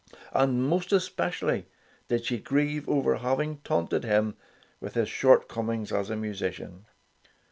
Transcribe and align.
And 0.33 0.67
most 0.67 0.89
especi 0.89 1.43
ally 1.43 1.61
did 2.07 2.25
she 2.25 2.39
grieve 2.39 2.89
over 2.89 3.17
having 3.17 3.59
taunted 3.59 4.03
him 4.03 4.35
with 4.79 4.95
his 4.95 5.09
shortcomings 5.09 5.91
as 5.91 6.09
a 6.09 6.15
musician. 6.15 6.87